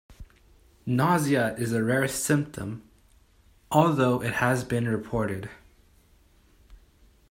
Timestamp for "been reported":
4.63-5.47